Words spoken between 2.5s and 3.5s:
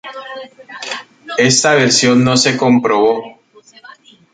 comprobó.